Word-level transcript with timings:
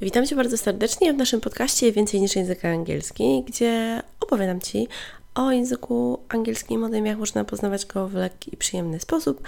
Witam 0.00 0.26
Cię 0.26 0.36
bardzo 0.36 0.56
serdecznie 0.56 1.12
w 1.12 1.16
naszym 1.16 1.40
podcaście 1.40 1.92
Więcej 1.92 2.20
niż 2.20 2.36
język 2.36 2.64
angielski, 2.64 3.44
gdzie 3.46 4.02
opowiadam 4.20 4.60
Ci 4.60 4.88
o 5.34 5.52
języku 5.52 6.20
angielskim, 6.28 6.84
o 6.84 6.88
tym, 6.88 7.06
jak 7.06 7.18
można 7.18 7.44
poznawać 7.44 7.86
go 7.86 8.08
w 8.08 8.14
lekki 8.14 8.54
i 8.54 8.56
przyjemny 8.56 9.00
sposób. 9.00 9.42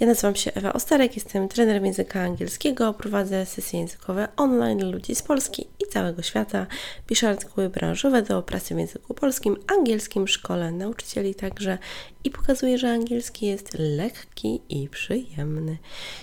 Ja 0.00 0.06
nazywam 0.06 0.36
się 0.36 0.52
Ewa 0.54 0.72
Ostarek, 0.72 1.14
jestem 1.14 1.48
trenerem 1.48 1.86
języka 1.86 2.20
angielskiego, 2.20 2.94
prowadzę 2.94 3.46
sesje 3.46 3.80
językowe 3.80 4.28
online 4.36 4.78
dla 4.78 4.88
ludzi 4.88 5.14
z 5.14 5.22
Polski 5.22 5.66
i 5.80 5.86
całego 5.92 6.22
świata. 6.22 6.66
Piszę 7.06 7.28
artykuły 7.28 7.68
branżowe 7.68 8.22
do 8.22 8.42
pracy 8.42 8.74
w 8.74 8.78
języku 8.78 9.14
polskim, 9.14 9.56
angielskim, 9.78 10.28
szkole 10.28 10.72
nauczycieli 10.72 11.34
także 11.34 11.78
i 12.24 12.30
pokazuję, 12.30 12.78
że 12.78 12.90
angielski 12.90 13.46
jest 13.46 13.74
lekki 13.78 14.60
i 14.68 14.88
przyjemny. 14.88 15.78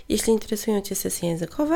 Jeśli 0.10 0.34
interesują 0.34 0.82
Cię 0.82 0.96
sesje 0.96 1.30
językowe, 1.30 1.76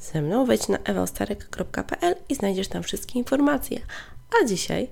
ze 0.00 0.22
mną, 0.22 0.46
wejdź 0.46 0.68
na 0.68 0.78
ewaostarek.pl 0.78 2.14
i 2.28 2.34
znajdziesz 2.34 2.68
tam 2.68 2.82
wszystkie 2.82 3.18
informacje. 3.18 3.80
A 4.40 4.46
dzisiaj, 4.46 4.90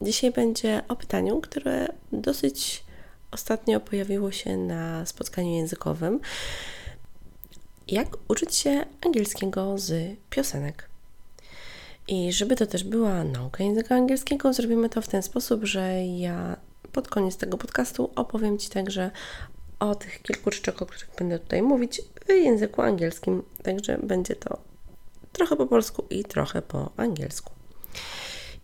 dzisiaj 0.00 0.30
będzie 0.32 0.82
o 0.88 0.96
pytaniu, 0.96 1.40
które 1.40 1.88
dosyć 2.12 2.84
ostatnio 3.30 3.80
pojawiło 3.80 4.32
się 4.32 4.56
na 4.56 5.06
spotkaniu 5.06 5.50
językowym. 5.50 6.20
Jak 7.88 8.08
uczyć 8.28 8.54
się 8.54 8.84
angielskiego 9.06 9.78
z 9.78 10.16
piosenek? 10.30 10.88
I 12.08 12.32
żeby 12.32 12.56
to 12.56 12.66
też 12.66 12.84
była 12.84 13.24
nauka 13.24 13.64
języka 13.64 13.94
angielskiego, 13.94 14.52
zrobimy 14.52 14.88
to 14.88 15.02
w 15.02 15.08
ten 15.08 15.22
sposób, 15.22 15.64
że 15.64 16.04
ja 16.04 16.56
pod 16.92 17.08
koniec 17.08 17.36
tego 17.36 17.58
podcastu 17.58 18.10
opowiem 18.16 18.58
Ci 18.58 18.70
także 18.70 19.10
o 19.82 19.94
tych 19.94 20.22
kilku 20.22 20.50
rzeczach, 20.50 20.82
o 20.82 20.86
których 20.86 21.10
będę 21.18 21.38
tutaj 21.38 21.62
mówić 21.62 22.02
w 22.26 22.28
języku 22.28 22.82
angielskim. 22.82 23.42
Także 23.62 23.98
będzie 23.98 24.36
to 24.36 24.58
trochę 25.32 25.56
po 25.56 25.66
polsku 25.66 26.04
i 26.10 26.24
trochę 26.24 26.62
po 26.62 26.90
angielsku. 26.96 27.52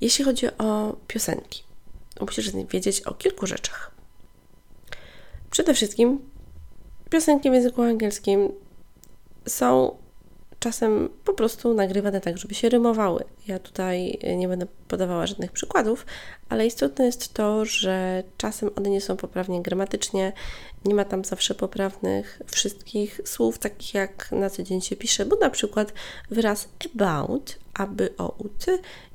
Jeśli 0.01 0.25
chodzi 0.25 0.47
o 0.59 0.97
piosenki, 1.09 1.63
musisz 2.21 2.51
wiedzieć 2.51 3.01
o 3.01 3.15
kilku 3.15 3.47
rzeczach. 3.47 3.91
Przede 5.51 5.75
wszystkim 5.75 6.31
piosenki 7.11 7.51
w 7.51 7.55
języku 7.55 7.83
angielskim 7.83 8.53
są 9.47 9.97
czasem 10.59 11.09
po 11.25 11.33
prostu 11.33 11.75
nagrywane 11.75 12.21
tak, 12.21 12.39
żeby 12.39 12.55
się 12.55 12.69
rymowały. 12.69 13.25
Ja 13.47 13.59
tutaj 13.59 14.19
nie 14.37 14.49
będę 14.49 14.67
podawała 14.89 15.27
żadnych 15.27 15.53
przykładów, 15.53 16.07
ale 16.49 16.67
istotne 16.67 17.07
jest 17.07 17.35
to, 17.35 17.65
że 17.65 18.23
czasem 18.37 18.71
one 18.77 18.91
nie 18.91 19.01
są 19.01 19.17
poprawnie 19.17 19.63
gramatycznie, 19.63 20.33
nie 20.85 20.95
ma 20.95 21.05
tam 21.05 21.25
zawsze 21.25 21.55
poprawnych 21.55 22.43
wszystkich 22.47 23.21
słów, 23.25 23.59
takich 23.59 23.95
jak 23.95 24.33
na 24.33 24.51
co 24.51 24.63
dzień 24.63 24.81
się 24.81 24.97
pisze, 24.97 25.27
bo 25.27 25.37
na 25.37 25.51
przykład 25.51 25.93
wyraz 26.31 26.69
about, 26.95 27.59
aby 27.75 28.15
out, 28.19 28.67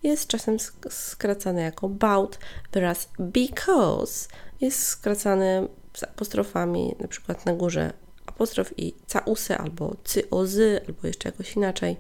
jest 0.03 0.27
czasem 0.27 0.57
skracany 0.89 1.61
jako 1.61 1.87
about, 1.87 2.39
wyraz 2.71 3.09
because 3.19 4.27
jest 4.61 4.83
skracany 4.83 5.67
z 5.93 6.03
apostrofami, 6.03 6.95
na 6.99 7.07
przykład 7.07 7.45
na 7.45 7.53
górze 7.53 7.93
apostrof 8.35 8.79
i 8.79 8.93
causy 9.07 9.57
albo 9.57 9.95
cyozy, 10.03 10.81
albo 10.87 11.07
jeszcze 11.07 11.29
jakoś 11.29 11.55
inaczej. 11.55 11.97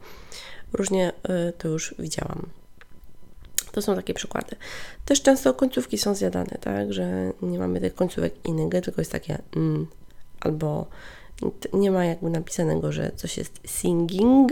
Różnie 0.73 1.11
y, 1.49 1.53
to 1.57 1.67
już 1.67 1.95
widziałam. 1.99 2.49
To 3.71 3.81
są 3.81 3.95
takie 3.95 4.13
przykłady. 4.13 4.55
Też 5.05 5.21
często 5.21 5.53
końcówki 5.53 5.97
są 5.97 6.15
zjadane, 6.15 6.57
tak, 6.61 6.93
że 6.93 7.31
nie 7.41 7.59
mamy 7.59 7.79
tych 7.79 7.95
końcówek 7.95 8.33
innych, 8.45 8.83
tylko 8.83 9.01
jest 9.01 9.11
takie 9.11 9.37
mm, 9.55 9.87
albo 10.39 10.87
nie 11.73 11.91
ma 11.91 12.05
jakby 12.05 12.29
napisanego, 12.29 12.91
że 12.91 13.11
coś 13.15 13.37
jest 13.37 13.59
singing, 13.65 14.51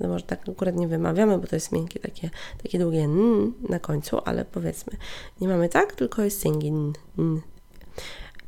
no 0.00 0.08
może 0.08 0.24
tak 0.24 0.48
akurat 0.48 0.76
nie 0.76 0.88
wymawiamy, 0.88 1.38
bo 1.38 1.46
to 1.46 1.56
jest 1.56 1.72
miękkie, 1.72 2.00
takie, 2.00 2.30
takie 2.62 2.78
długie 2.78 3.00
n 3.00 3.52
na 3.68 3.78
końcu, 3.78 4.18
ale 4.24 4.44
powiedzmy, 4.44 4.92
nie 5.40 5.48
mamy 5.48 5.68
tak, 5.68 5.94
tylko 5.94 6.22
jest 6.22 6.42
singing. 6.42 6.98
N. 7.18 7.40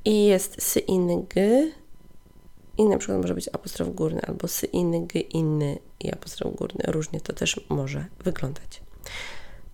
I 0.05 0.27
jest 0.27 0.63
sying, 0.63 1.35
i 2.79 2.85
na 2.85 2.99
przykład 2.99 3.21
może 3.21 3.35
być 3.35 3.49
apostrof 3.49 3.95
górny 3.95 4.21
albo 4.27 4.49
sy 4.49 4.67
inny, 4.67 5.07
g 5.07 5.21
inny 5.21 5.79
i 6.01 6.13
apostrof 6.13 6.57
górny. 6.57 6.85
Różnie 6.87 7.21
to 7.21 7.33
też 7.33 7.61
może 7.69 8.05
wyglądać. 8.25 8.83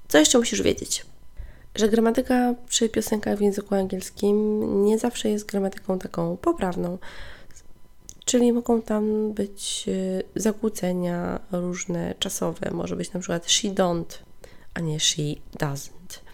Co 0.09 0.19
jeszcze 0.19 0.39
musisz 0.39 0.63
wiedzieć? 0.63 1.07
Że 1.75 1.89
gramatyka 1.89 2.55
przy 2.69 2.89
piosenkach 2.89 3.39
w 3.39 3.41
języku 3.41 3.75
angielskim 3.75 4.85
nie 4.85 4.99
zawsze 4.99 5.29
jest 5.31 5.47
gramatyką 5.47 5.99
taką 5.99 6.37
poprawną. 6.37 6.99
Czyli 8.25 8.53
mogą 8.53 8.83
tam 8.83 9.33
być 9.33 9.85
y, 9.89 10.23
zakłócenia 10.35 11.41
różne 11.53 12.15
czasowe. 12.19 12.71
Może 12.71 12.97
być 12.97 13.13
na 13.13 13.21
przykład 13.21 13.51
she 13.51 13.69
don't, 13.69 14.19
a 14.75 14.81
nie 14.81 15.01
she 15.01 15.23
doesn't. 15.59 16.26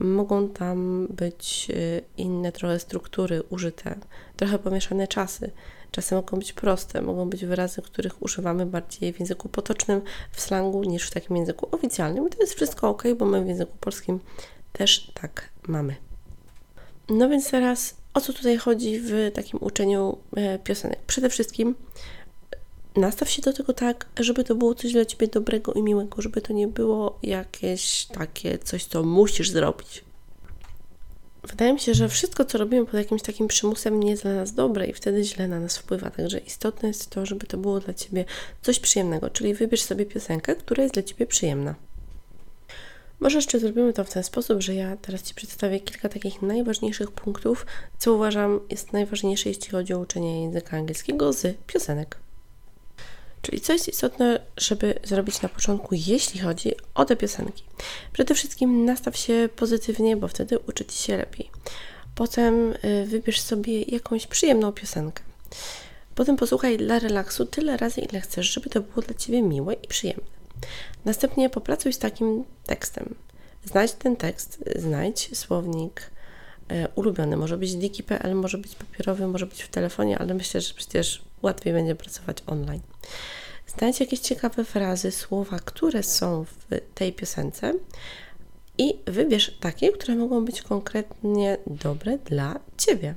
Mogą 0.00 0.48
tam 0.48 1.06
być 1.10 1.68
y, 1.70 2.02
inne 2.16 2.52
trochę 2.52 2.78
struktury 2.78 3.42
użyte, 3.42 3.98
trochę 4.36 4.58
pomieszane 4.58 5.08
czasy. 5.08 5.50
Czasem 5.90 6.16
mogą 6.16 6.38
być 6.38 6.52
proste, 6.52 7.02
mogą 7.02 7.30
być 7.30 7.44
wyrazy, 7.44 7.82
których 7.82 8.22
używamy 8.22 8.66
bardziej 8.66 9.12
w 9.12 9.20
języku 9.20 9.48
potocznym, 9.48 10.00
w 10.32 10.40
slangu, 10.40 10.84
niż 10.84 11.06
w 11.06 11.10
takim 11.10 11.36
języku 11.36 11.68
oficjalnym. 11.72 12.26
I 12.26 12.30
to 12.30 12.40
jest 12.40 12.54
wszystko 12.54 12.88
ok, 12.88 13.02
bo 13.18 13.26
my 13.26 13.44
w 13.44 13.48
języku 13.48 13.72
polskim 13.80 14.20
też 14.72 15.12
tak 15.14 15.48
mamy. 15.68 15.96
No 17.08 17.28
więc 17.28 17.50
teraz 17.50 17.96
o 18.14 18.20
co 18.20 18.32
tutaj 18.32 18.56
chodzi 18.56 19.00
w 19.00 19.30
takim 19.34 19.58
uczeniu 19.62 20.18
e, 20.36 20.58
piosenek? 20.58 20.98
Przede 21.06 21.28
wszystkim 21.30 21.74
nastaw 22.96 23.30
się 23.30 23.42
do 23.42 23.52
tego 23.52 23.72
tak, 23.72 24.06
żeby 24.20 24.44
to 24.44 24.54
było 24.54 24.74
coś 24.74 24.92
dla 24.92 25.04
Ciebie 25.04 25.26
dobrego 25.28 25.72
i 25.72 25.82
miłego, 25.82 26.22
żeby 26.22 26.40
to 26.40 26.52
nie 26.52 26.68
było 26.68 27.18
jakieś 27.22 28.06
takie 28.06 28.58
coś, 28.58 28.84
co 28.84 29.02
musisz 29.02 29.50
zrobić. 29.50 30.04
Wydaje 31.44 31.72
mi 31.72 31.80
się, 31.80 31.94
że 31.94 32.08
wszystko, 32.08 32.44
co 32.44 32.58
robimy 32.58 32.86
pod 32.86 32.94
jakimś 32.94 33.22
takim 33.22 33.48
przymusem, 33.48 34.00
nie 34.00 34.10
jest 34.10 34.22
dla 34.22 34.34
nas 34.34 34.54
dobre 34.54 34.86
i 34.86 34.92
wtedy 34.92 35.24
źle 35.24 35.48
na 35.48 35.60
nas 35.60 35.78
wpływa. 35.78 36.10
Także 36.10 36.38
istotne 36.38 36.88
jest 36.88 37.10
to, 37.10 37.26
żeby 37.26 37.46
to 37.46 37.58
było 37.58 37.80
dla 37.80 37.94
Ciebie 37.94 38.24
coś 38.62 38.80
przyjemnego, 38.80 39.30
czyli 39.30 39.54
wybierz 39.54 39.82
sobie 39.82 40.06
piosenkę, 40.06 40.56
która 40.56 40.82
jest 40.82 40.94
dla 40.94 41.02
Ciebie 41.02 41.26
przyjemna. 41.26 41.74
Może 43.20 43.38
jeszcze 43.38 43.58
zrobimy 43.58 43.92
to 43.92 44.04
w 44.04 44.10
ten 44.10 44.22
sposób, 44.22 44.62
że 44.62 44.74
ja 44.74 44.96
teraz 44.96 45.22
Ci 45.22 45.34
przedstawię 45.34 45.80
kilka 45.80 46.08
takich 46.08 46.42
najważniejszych 46.42 47.10
punktów, 47.10 47.66
co 47.98 48.14
uważam 48.14 48.60
jest 48.70 48.92
najważniejsze, 48.92 49.48
jeśli 49.48 49.70
chodzi 49.70 49.94
o 49.94 49.98
uczenie 49.98 50.42
języka 50.42 50.76
angielskiego 50.76 51.32
z 51.32 51.56
piosenek. 51.66 52.16
Czyli 53.42 53.60
co 53.60 53.72
jest 53.72 53.88
istotne, 53.88 54.40
żeby 54.56 54.94
zrobić 55.04 55.42
na 55.42 55.48
początku, 55.48 55.94
jeśli 55.94 56.40
chodzi 56.40 56.72
o 56.94 57.04
te 57.04 57.16
piosenki. 57.16 57.64
Przede 58.12 58.34
wszystkim 58.34 58.84
nastaw 58.84 59.16
się 59.16 59.48
pozytywnie, 59.56 60.16
bo 60.16 60.28
wtedy 60.28 60.58
uczy 60.58 60.84
Ci 60.84 60.98
się 60.98 61.16
lepiej. 61.16 61.50
Potem 62.14 62.72
y, 62.84 63.06
wybierz 63.06 63.40
sobie 63.40 63.82
jakąś 63.82 64.26
przyjemną 64.26 64.72
piosenkę. 64.72 65.22
Potem 66.14 66.36
posłuchaj 66.36 66.78
dla 66.78 66.98
relaksu 66.98 67.46
tyle 67.46 67.76
razy, 67.76 68.00
ile 68.00 68.20
chcesz, 68.20 68.52
żeby 68.52 68.70
to 68.70 68.80
było 68.80 69.02
dla 69.02 69.14
Ciebie 69.14 69.42
miłe 69.42 69.74
i 69.74 69.88
przyjemne. 69.88 70.24
Następnie 71.04 71.50
popracuj 71.50 71.92
z 71.92 71.98
takim 71.98 72.44
tekstem. 72.66 73.14
Znajdź 73.64 73.92
ten 73.92 74.16
tekst, 74.16 74.64
znajdź 74.76 75.38
słownik 75.38 76.10
ulubiony. 76.94 77.36
Może 77.36 77.58
być 77.58 77.74
diki.pl, 77.74 78.34
może 78.34 78.58
być 78.58 78.74
papierowy, 78.74 79.26
może 79.26 79.46
być 79.46 79.62
w 79.62 79.68
telefonie, 79.68 80.18
ale 80.18 80.34
myślę, 80.34 80.60
że 80.60 80.74
przecież 80.74 81.22
łatwiej 81.42 81.72
będzie 81.72 81.94
pracować 81.94 82.38
online. 82.46 82.80
Znajdź 83.66 84.00
jakieś 84.00 84.20
ciekawe 84.20 84.64
frazy, 84.64 85.10
słowa, 85.10 85.58
które 85.58 86.02
są 86.02 86.44
w 86.44 86.80
tej 86.94 87.12
piosence 87.12 87.74
i 88.78 88.94
wybierz 89.06 89.56
takie, 89.60 89.92
które 89.92 90.14
mogą 90.14 90.44
być 90.44 90.62
konkretnie 90.62 91.56
dobre 91.66 92.18
dla 92.18 92.60
Ciebie. 92.76 93.14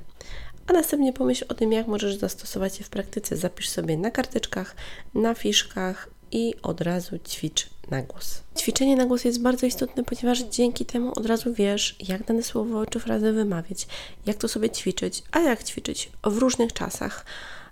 A 0.66 0.72
następnie 0.72 1.12
pomyśl 1.12 1.44
o 1.48 1.54
tym, 1.54 1.72
jak 1.72 1.86
możesz 1.86 2.16
zastosować 2.16 2.78
je 2.78 2.84
w 2.84 2.90
praktyce. 2.90 3.36
Zapisz 3.36 3.68
sobie 3.68 3.96
na 3.96 4.10
karteczkach, 4.10 4.76
na 5.14 5.34
fiszkach 5.34 6.08
i 6.34 6.54
od 6.62 6.80
razu 6.80 7.18
ćwicz 7.18 7.70
na 7.90 8.02
głos. 8.02 8.42
Ćwiczenie 8.56 8.96
na 8.96 9.06
głos 9.06 9.24
jest 9.24 9.42
bardzo 9.42 9.66
istotne, 9.66 10.04
ponieważ 10.04 10.42
dzięki 10.42 10.84
temu 10.86 11.12
od 11.16 11.26
razu 11.26 11.54
wiesz, 11.54 11.96
jak 12.08 12.24
dane 12.24 12.42
słowo 12.42 12.86
czy 12.86 13.00
frazę 13.00 13.32
wymawiać, 13.32 13.86
jak 14.26 14.36
to 14.36 14.48
sobie 14.48 14.70
ćwiczyć, 14.70 15.22
a 15.32 15.40
jak 15.40 15.64
ćwiczyć 15.64 16.10
w 16.24 16.38
różnych 16.38 16.72
czasach 16.72 17.24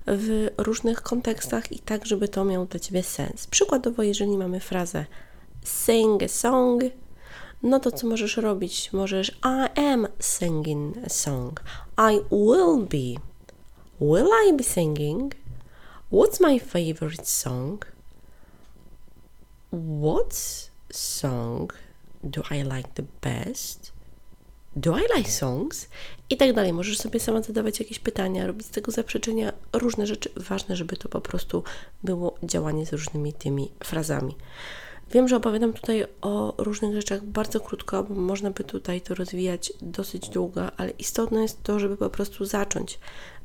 w 0.06 0.48
różnych 0.58 1.02
kontekstach 1.02 1.72
i 1.72 1.78
tak, 1.78 2.06
żeby 2.06 2.28
to 2.28 2.44
miało 2.44 2.66
dla 2.66 2.80
Ciebie 2.80 3.02
sens. 3.02 3.46
Przykładowo, 3.46 4.02
jeżeli 4.02 4.38
mamy 4.38 4.60
frazę 4.60 5.06
sing 5.64 6.22
a 6.22 6.28
song, 6.28 6.82
no 7.62 7.80
to 7.80 7.92
co 7.92 8.06
możesz 8.06 8.36
robić? 8.36 8.92
Możesz 8.92 9.28
I 9.44 9.80
am 9.80 10.06
singing 10.20 10.96
a 11.06 11.08
song. 11.08 11.60
I 11.98 12.34
will 12.34 12.86
be. 12.86 13.20
Will 14.00 14.28
I 14.48 14.52
be 14.52 14.64
singing? 14.64 15.34
What's 16.12 16.40
my 16.40 16.60
favorite 16.60 17.24
song? 17.24 17.91
What 19.72 20.34
song 20.92 21.72
do 22.22 22.42
I 22.50 22.62
like 22.62 22.88
the 22.94 23.04
best? 23.22 23.92
Do 24.76 24.96
I 24.96 25.16
like 25.16 25.30
songs? 25.30 25.88
I 26.30 26.36
tak 26.36 26.52
dalej. 26.52 26.72
Możesz 26.72 26.98
sobie 26.98 27.20
sama 27.20 27.42
zadawać 27.42 27.80
jakieś 27.80 27.98
pytania, 27.98 28.46
robić 28.46 28.66
z 28.66 28.70
tego 28.70 28.92
zaprzeczenia 28.92 29.52
różne 29.72 30.06
rzeczy. 30.06 30.30
Ważne, 30.36 30.76
żeby 30.76 30.96
to 30.96 31.08
po 31.08 31.20
prostu 31.20 31.64
było 32.04 32.34
działanie 32.42 32.86
z 32.86 32.92
różnymi 32.92 33.32
tymi 33.32 33.70
frazami. 33.84 34.36
Wiem, 35.12 35.28
że 35.28 35.36
opowiadam 35.36 35.72
tutaj 35.72 36.04
o 36.20 36.54
różnych 36.58 36.94
rzeczach 36.94 37.24
bardzo 37.24 37.60
krótko, 37.60 38.02
bo 38.04 38.14
można 38.14 38.50
by 38.50 38.64
tutaj 38.64 39.00
to 39.00 39.14
rozwijać 39.14 39.72
dosyć 39.82 40.28
długo, 40.28 40.70
ale 40.76 40.90
istotne 40.90 41.42
jest 41.42 41.62
to, 41.62 41.78
żeby 41.78 41.96
po 41.96 42.10
prostu 42.10 42.44
zacząć, 42.44 42.98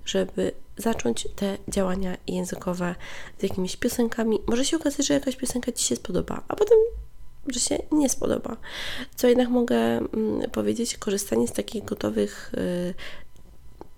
żeby 0.05 0.51
zacząć 0.77 1.27
te 1.35 1.57
działania 1.67 2.17
językowe 2.27 2.95
z 3.39 3.43
jakimiś 3.43 3.77
piosenkami. 3.77 4.39
Może 4.47 4.65
się 4.65 4.77
okazać, 4.77 5.07
że 5.07 5.13
jakaś 5.13 5.35
piosenka 5.35 5.71
Ci 5.71 5.85
się 5.85 5.95
spodoba, 5.95 6.41
a 6.47 6.55
potem 6.55 6.77
że 7.47 7.59
się 7.59 7.77
nie 7.91 8.09
spodoba. 8.09 8.57
Co 9.15 9.27
jednak 9.27 9.49
mogę 9.49 9.77
mm, 9.77 10.49
powiedzieć, 10.51 10.97
korzystanie 10.97 11.47
z 11.47 11.53
takich 11.53 11.85
gotowych 11.85 12.51
y, 12.57 12.93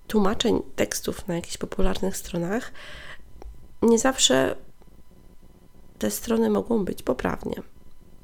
tłumaczeń 0.07 0.61
tekstów 0.75 1.27
na 1.27 1.35
jakichś 1.35 1.57
popularnych 1.57 2.17
stronach 2.17 2.71
nie 3.81 3.99
zawsze 3.99 4.55
te 5.99 6.11
strony 6.11 6.49
mogą 6.49 6.85
być 6.85 7.03
poprawnie. 7.03 7.55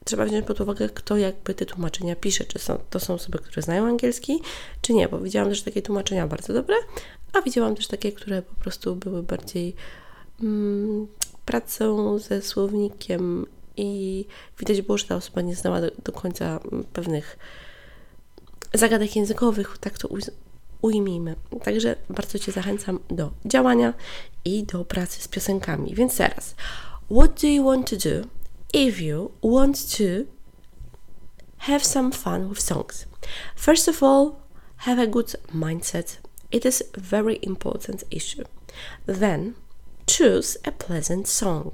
Trzeba 0.05 0.25
wziąć 0.25 0.45
pod 0.45 0.61
uwagę, 0.61 0.89
kto 0.89 1.17
jakby 1.17 1.53
te 1.53 1.65
tłumaczenia 1.65 2.15
pisze, 2.15 2.45
czy 2.45 2.59
są, 2.59 2.79
to 2.89 2.99
są 2.99 3.13
osoby, 3.13 3.39
które 3.39 3.61
znają 3.61 3.87
angielski, 3.87 4.41
czy 4.81 4.93
nie, 4.93 5.07
bo 5.07 5.19
widziałam 5.19 5.49
też 5.49 5.61
takie 5.61 5.81
tłumaczenia 5.81 6.27
bardzo 6.27 6.53
dobre, 6.53 6.75
a 7.33 7.41
widziałam 7.41 7.75
też 7.75 7.87
takie, 7.87 8.11
które 8.11 8.41
po 8.41 8.55
prostu 8.55 8.95
były 8.95 9.23
bardziej 9.23 9.75
mm, 10.41 11.07
pracą 11.45 12.19
ze 12.19 12.41
słownikiem 12.41 13.45
i 13.77 14.25
widać 14.59 14.81
było, 14.81 14.97
że 14.97 15.05
ta 15.05 15.15
osoba 15.15 15.41
nie 15.41 15.55
znała 15.55 15.81
do, 15.81 15.91
do 16.03 16.11
końca 16.11 16.59
pewnych 16.93 17.37
zagadek 18.73 19.15
językowych, 19.15 19.77
tak 19.77 19.97
to 19.97 20.09
ujmijmy. 20.81 21.35
Także 21.63 21.95
bardzo 22.09 22.39
Cię 22.39 22.51
zachęcam 22.51 22.99
do 23.09 23.31
działania 23.45 23.93
i 24.45 24.63
do 24.63 24.85
pracy 24.85 25.21
z 25.21 25.27
piosenkami. 25.27 25.95
Więc 25.95 26.17
teraz, 26.17 26.55
what 27.07 27.35
do 27.35 27.47
you 27.47 27.61
want 27.63 27.87
to 27.87 27.97
do 27.97 28.29
if 28.73 28.99
you 28.99 29.31
want 29.41 29.75
to 29.91 30.27
have 31.59 31.83
some 31.83 32.11
fun 32.11 32.49
with 32.49 32.59
songs? 32.59 33.05
First 33.55 33.87
of 33.87 34.01
all, 34.01 34.41
have 34.77 34.99
a 34.99 35.07
good 35.07 35.35
mindset. 35.53 36.17
It 36.51 36.65
is 36.65 36.83
a 36.93 36.99
very 36.99 37.39
important 37.43 38.03
issue. 38.09 38.43
Then, 39.05 39.55
choose 40.07 40.57
a 40.65 40.71
pleasant 40.71 41.27
song. 41.27 41.73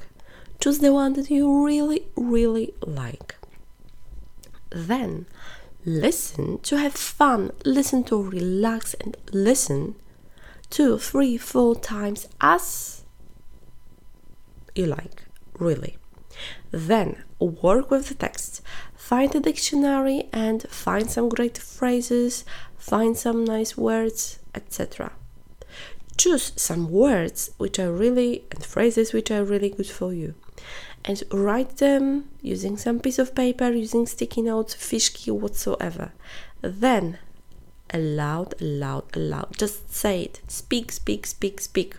Choose 0.60 0.80
the 0.80 0.94
one 0.94 1.14
that 1.14 1.30
you 1.30 1.66
really, 1.66 2.08
really 2.16 2.74
like. 2.82 3.36
Then 4.70 5.26
listen 5.86 6.60
to 6.60 6.78
have 6.78 6.94
fun, 6.94 7.52
listen 7.66 8.04
to 8.06 8.22
relax, 8.22 8.94
and 8.96 9.18
listen 9.32 9.96
two, 10.70 10.98
three, 10.98 11.38
four 11.38 11.76
times 11.76 12.28
as 12.40 13.01
you 14.76 14.86
like, 14.86 15.24
really. 15.58 15.98
Then 16.72 17.24
work 17.40 17.92
with 17.92 18.08
the 18.08 18.16
text. 18.16 18.62
Find 18.96 19.34
a 19.36 19.40
dictionary 19.40 20.30
and 20.32 20.64
find 20.70 21.10
some 21.10 21.30
great 21.30 21.58
phrases, 21.58 22.46
find 22.78 23.18
some 23.18 23.44
nice 23.44 23.78
words, 23.78 24.40
etc. 24.56 25.14
Choose 26.18 26.54
some 26.56 26.90
words 26.90 27.52
which 27.58 27.80
are 27.80 27.92
really 27.92 28.46
and 28.52 28.64
phrases 28.64 29.12
which 29.12 29.32
are 29.32 29.44
really 29.44 29.70
good 29.70 29.90
for 29.90 30.14
you 30.14 30.36
and 31.04 31.24
write 31.32 31.78
them 31.78 32.30
using 32.42 32.78
some 32.78 33.00
piece 33.00 33.20
of 33.20 33.36
paper, 33.36 33.72
using 33.72 34.06
sticky 34.06 34.44
notes, 34.44 34.76
fishkey, 34.76 35.32
whatsoever. 35.32 36.12
Then, 36.62 37.18
aloud, 37.92 38.54
aloud, 38.62 39.16
aloud, 39.16 39.58
just 39.58 39.94
say 39.94 40.24
it. 40.24 40.42
Speak, 40.48 40.92
speak, 40.92 41.26
speak, 41.26 41.60
speak. 41.60 41.96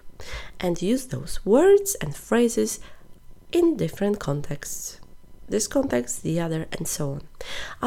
And 0.59 0.83
use 0.83 1.09
those 1.09 1.41
words 1.45 1.97
and 2.01 2.17
phrases 2.17 2.81
in 3.53 3.77
different 3.77 4.19
contexts. 4.19 5.01
This 5.51 5.69
context, 5.69 6.23
the 6.23 6.41
other, 6.41 6.67
and 6.79 6.89
so 6.89 7.11
on. 7.11 7.21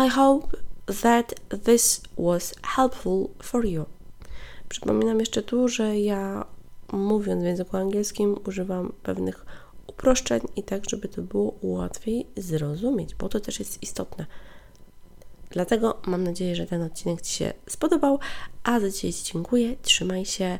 I 0.06 0.08
hope 0.08 0.58
that 1.02 1.34
this 1.50 2.02
was 2.18 2.54
helpful 2.76 3.30
for 3.42 3.66
you. 3.66 3.86
Przypominam 4.70 5.20
jeszcze 5.20 5.44
tu, 5.44 5.68
że 5.68 6.00
ja 6.00 6.46
mówiąc 6.92 7.44
w 7.44 7.46
języku 7.46 7.78
angielskim 7.78 8.36
używam 8.48 8.94
pewnych 9.04 9.46
uproszczeń 9.88 10.42
i 10.56 10.64
tak, 10.64 10.90
żeby 10.90 11.08
to 11.08 11.22
było 11.22 11.54
łatwiej 11.62 12.28
zrozumieć, 12.38 13.16
bo 13.16 13.30
to 13.30 13.40
też 13.40 13.60
jest 13.60 13.84
istotne. 13.84 14.26
Dlatego 15.50 16.02
mam 16.06 16.24
nadzieję, 16.24 16.56
że 16.56 16.66
ten 16.66 16.82
odcinek 16.82 17.22
Ci 17.22 17.34
się 17.34 17.54
spodobał, 17.70 18.20
a 18.64 18.80
za 18.80 18.90
dzisiaj 18.90 19.14
Ci 19.14 19.34
dziękuję, 19.34 19.76
trzymaj 19.82 20.26
się 20.26 20.60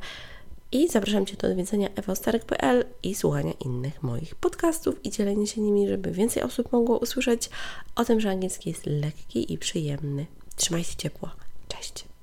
i 0.72 0.88
zapraszam 0.88 1.26
Cię 1.26 1.36
do 1.36 1.48
odwiedzenia 1.48 1.90
ewostarek.pl 1.96 2.86
i 3.04 3.16
słuchania 3.16 3.54
innych 3.66 4.04
moich 4.04 4.36
podcastów 4.36 5.06
i 5.06 5.12
dzielenia 5.12 5.46
się 5.46 5.62
nimi, 5.62 5.88
żeby 5.88 6.12
więcej 6.12 6.44
osób 6.44 6.72
mogło 6.72 7.00
usłyszeć 7.00 7.50
o 7.96 8.06
tym, 8.06 8.20
że 8.20 8.30
angielski 8.30 8.70
jest 8.70 8.86
lekki 8.86 9.54
i 9.54 9.58
przyjemny. 9.58 10.26
Trzymaj 10.56 10.84
się 10.84 10.96
ciepło. 10.96 11.30
Cześć! 11.68 12.15